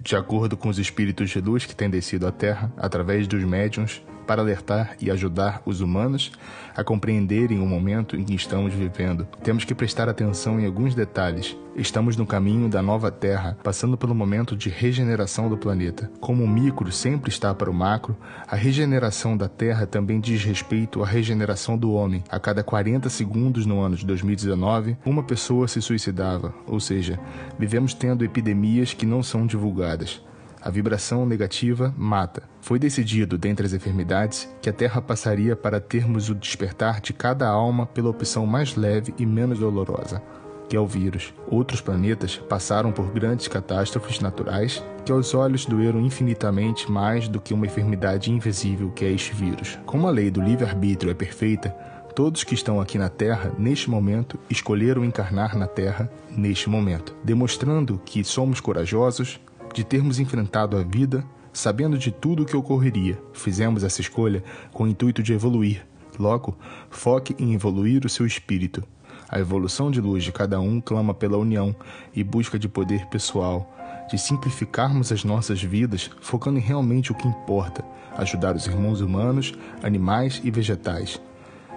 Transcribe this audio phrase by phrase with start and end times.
[0.00, 4.02] de acordo com os espíritos de luz que têm descido à Terra através dos médiums
[4.30, 6.30] para alertar e ajudar os humanos
[6.76, 9.26] a compreenderem o momento em que estamos vivendo.
[9.42, 11.56] Temos que prestar atenção em alguns detalhes.
[11.74, 16.08] Estamos no caminho da nova Terra, passando pelo momento de regeneração do planeta.
[16.20, 18.16] Como o micro sempre está para o macro,
[18.46, 22.22] a regeneração da Terra também diz respeito à regeneração do homem.
[22.30, 27.18] A cada 40 segundos no ano de 2019, uma pessoa se suicidava, ou seja,
[27.58, 30.22] vivemos tendo epidemias que não são divulgadas.
[30.62, 32.42] A vibração negativa mata.
[32.60, 37.48] Foi decidido, dentre as enfermidades, que a Terra passaria para termos o despertar de cada
[37.48, 40.22] alma pela opção mais leve e menos dolorosa,
[40.68, 41.32] que é o vírus.
[41.48, 47.54] Outros planetas passaram por grandes catástrofes naturais que aos olhos doeram infinitamente mais do que
[47.54, 49.78] uma enfermidade invisível que é este vírus.
[49.86, 51.74] Como a lei do livre-arbítrio é perfeita,
[52.14, 58.00] Todos que estão aqui na Terra, neste momento, escolheram encarnar na Terra neste momento, demonstrando
[58.04, 59.40] que somos corajosos,
[59.74, 63.18] de termos enfrentado a vida sabendo de tudo o que ocorreria.
[63.32, 65.86] Fizemos essa escolha com o intuito de evoluir.
[66.18, 66.56] Logo,
[66.90, 68.82] foque em evoluir o seu espírito.
[69.28, 71.74] A evolução de luz de cada um clama pela união
[72.14, 73.74] e busca de poder pessoal,
[74.10, 77.84] de simplificarmos as nossas vidas, focando em realmente o que importa:
[78.16, 81.20] ajudar os irmãos humanos, animais e vegetais.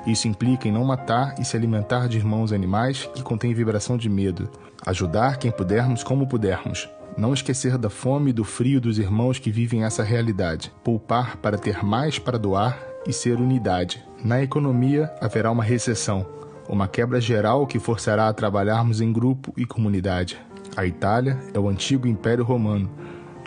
[0.06, 4.10] Isso implica em não matar e se alimentar de irmãos animais que contêm vibração de
[4.10, 4.50] medo.
[4.86, 9.52] Ajudar quem pudermos como pudermos, não esquecer da fome e do frio dos irmãos que
[9.52, 10.72] vivem essa realidade.
[10.84, 14.04] Poupar para ter mais para doar e ser unidade.
[14.24, 16.26] Na economia haverá uma recessão,
[16.68, 20.40] uma quebra geral que forçará a trabalharmos em grupo e comunidade.
[20.76, 22.90] A Itália é o antigo Império Romano,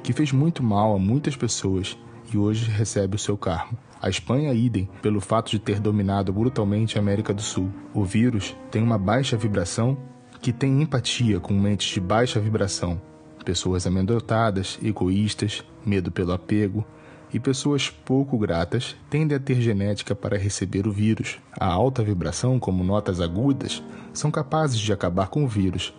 [0.02, 1.98] que fez muito mal a muitas pessoas
[2.32, 3.78] e hoje recebe o seu karma.
[4.00, 7.70] A Espanha, idem, pelo fato de ter dominado brutalmente a América do Sul.
[7.94, 9.96] O vírus tem uma baixa vibração
[10.40, 13.00] que tem empatia com mentes de baixa vibração,
[13.46, 16.84] pessoas amedrontadas, egoístas, medo pelo apego
[17.32, 21.38] e pessoas pouco gratas tendem a ter genética para receber o vírus.
[21.52, 23.82] A alta vibração, como notas agudas,
[24.12, 25.94] são capazes de acabar com o vírus,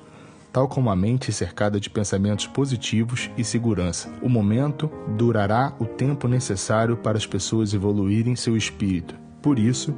[0.51, 4.09] tal como a mente cercada de pensamentos positivos e segurança.
[4.21, 9.15] O momento durará o tempo necessário para as pessoas evoluírem seu espírito.
[9.41, 9.95] Por isso,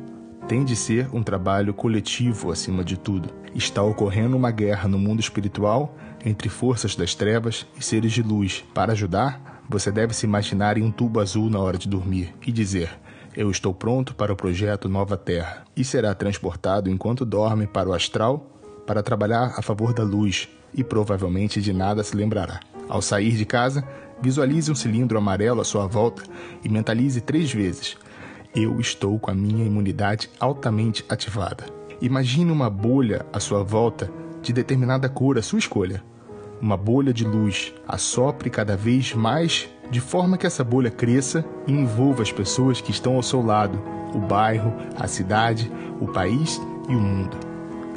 [0.49, 3.29] tem de ser um trabalho coletivo acima de tudo.
[3.53, 5.95] Está ocorrendo uma guerra no mundo espiritual
[6.25, 8.65] entre forças das trevas e seres de luz.
[8.73, 12.51] Para ajudar, você deve se imaginar em um tubo azul na hora de dormir e
[12.51, 12.89] dizer:
[13.37, 15.65] Eu estou pronto para o projeto Nova Terra.
[15.77, 20.83] E será transportado enquanto dorme para o astral para trabalhar a favor da luz e
[20.83, 22.59] provavelmente de nada se lembrará.
[22.89, 23.87] Ao sair de casa,
[24.19, 26.23] visualize um cilindro amarelo à sua volta
[26.63, 27.95] e mentalize três vezes:
[28.55, 31.65] Eu estou com a minha imunidade altamente ativada.
[32.01, 34.11] Imagine uma bolha à sua volta
[34.41, 36.03] de determinada cor, a sua escolha.
[36.59, 41.71] Uma bolha de luz assopre cada vez mais, de forma que essa bolha cresça e
[41.71, 43.79] envolva as pessoas que estão ao seu lado,
[44.15, 45.71] o bairro, a cidade,
[46.01, 47.37] o país e o mundo.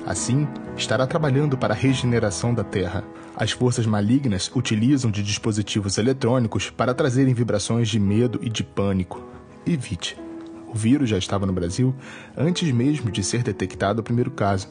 [0.07, 0.47] Assim,
[0.77, 3.03] estará trabalhando para a regeneração da Terra.
[3.35, 9.23] As forças malignas utilizam de dispositivos eletrônicos para trazerem vibrações de medo e de pânico.
[9.65, 10.21] Evite.
[10.73, 11.95] O vírus já estava no Brasil
[12.37, 14.69] antes mesmo de ser detectado o primeiro caso.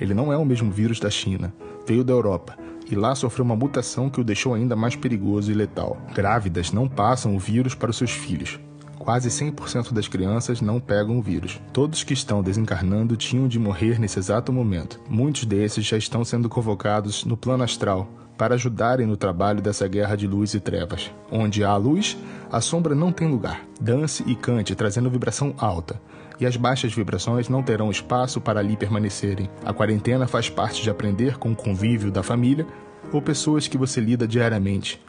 [0.00, 1.52] Ele não é o mesmo vírus da China,
[1.86, 2.56] veio da Europa
[2.90, 5.96] e lá sofreu uma mutação que o deixou ainda mais perigoso e letal.
[6.14, 8.58] Grávidas não passam o vírus para os seus filhos.
[9.00, 11.58] Quase 100% das crianças não pegam o vírus.
[11.72, 15.00] Todos que estão desencarnando tinham de morrer nesse exato momento.
[15.08, 18.06] Muitos desses já estão sendo convocados no plano astral
[18.36, 21.10] para ajudarem no trabalho dessa guerra de luz e trevas.
[21.32, 22.18] Onde há luz,
[22.52, 23.64] a sombra não tem lugar.
[23.80, 25.98] Dance e cante trazendo vibração alta
[26.38, 29.48] e as baixas vibrações não terão espaço para ali permanecerem.
[29.64, 32.66] A quarentena faz parte de aprender com o convívio da família
[33.12, 35.00] ou pessoas que você lida diariamente,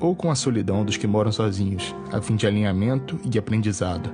[0.00, 4.10] ou com a solidão dos que moram sozinhos, a fim de alinhamento e aprendizado.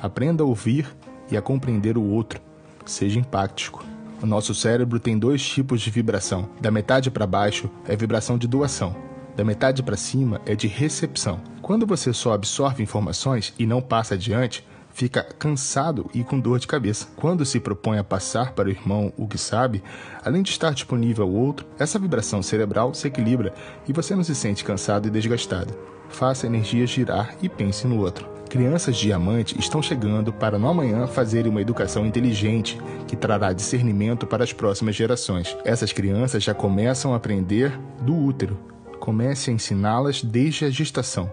[0.00, 0.86] Aprenda a ouvir
[1.30, 2.40] e a compreender o outro.
[2.84, 3.84] Seja empático.
[4.22, 6.48] O nosso cérebro tem dois tipos de vibração.
[6.60, 8.94] Da metade para baixo é vibração de doação.
[9.36, 11.40] Da metade para cima é de recepção.
[11.60, 16.66] Quando você só absorve informações e não passa adiante, fica cansado e com dor de
[16.66, 17.08] cabeça.
[17.16, 19.82] Quando se propõe a passar para o irmão o que sabe,
[20.24, 23.52] além de estar disponível ao outro, essa vibração cerebral se equilibra
[23.86, 25.74] e você não se sente cansado e desgastado.
[26.08, 28.32] Faça a energia girar e pense no outro.
[28.48, 34.44] Crianças diamante estão chegando para no amanhã fazerem uma educação inteligente que trará discernimento para
[34.44, 35.56] as próximas gerações.
[35.64, 38.56] Essas crianças já começam a aprender do útero.
[39.00, 41.28] Comece a ensiná-las desde a gestação.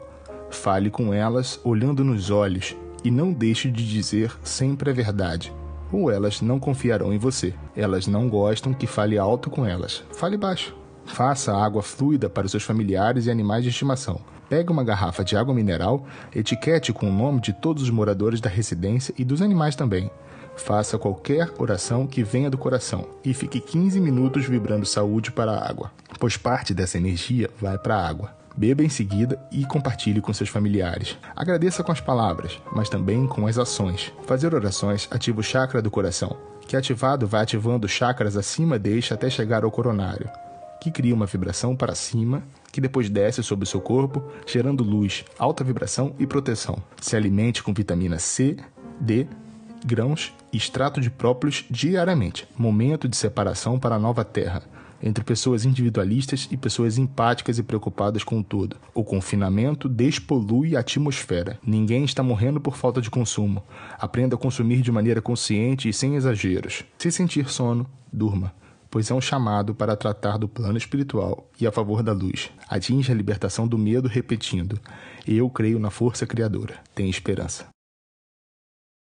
[0.49, 5.53] Fale com elas olhando nos olhos, e não deixe de dizer sempre a verdade,
[5.91, 7.53] ou elas não confiarão em você.
[7.75, 10.03] Elas não gostam que fale alto com elas.
[10.13, 10.75] Fale baixo.
[11.05, 14.21] Faça água fluida para os seus familiares e animais de estimação.
[14.47, 16.05] Pegue uma garrafa de água mineral,
[16.35, 20.09] etiquete com o nome de todos os moradores da residência e dos animais também.
[20.55, 25.69] Faça qualquer oração que venha do coração e fique 15 minutos vibrando saúde para a
[25.69, 28.40] água, pois parte dessa energia vai para a água.
[28.55, 31.17] Beba em seguida e compartilhe com seus familiares.
[31.35, 34.13] Agradeça com as palavras, mas também com as ações.
[34.25, 36.37] Fazer orações ativa o chakra do coração,
[36.67, 40.29] que ativado vai ativando chakras acima deste até chegar ao coronário,
[40.81, 45.23] que cria uma vibração para cima, que depois desce sobre o seu corpo, gerando luz,
[45.37, 46.77] alta vibração e proteção.
[46.99, 48.57] Se alimente com vitamina C,
[48.99, 49.27] D,
[49.85, 52.47] grãos e extrato de própolis diariamente.
[52.57, 54.63] Momento de separação para a nova terra
[55.01, 58.77] entre pessoas individualistas e pessoas empáticas e preocupadas com o todo.
[58.93, 61.59] O confinamento despolui a atmosfera.
[61.65, 63.63] Ninguém está morrendo por falta de consumo.
[63.99, 66.83] Aprenda a consumir de maneira consciente e sem exageros.
[66.97, 68.53] Se sentir sono, durma
[68.91, 72.51] pois é um chamado para tratar do plano espiritual e a favor da luz.
[72.67, 74.77] Atinge a libertação do medo repetindo:
[75.25, 76.77] Eu creio na força criadora.
[76.93, 77.65] Tenha esperança.